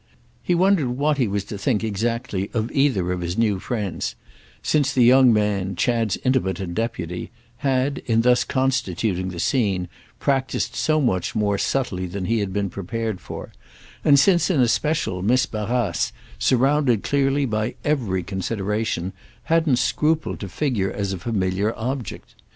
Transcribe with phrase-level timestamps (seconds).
[0.41, 4.15] He wondered what he was to think exactly of either of his new friends;
[4.63, 9.87] since the young man, Chad's intimate and deputy, had, in thus constituting the scene,
[10.19, 13.53] practised so much more subtly than he had been prepared for,
[14.03, 19.13] and since in especial Miss Barrace, surrounded clearly by every consideration,
[19.53, 22.33] hadn't scrupled to figure as a familiar object.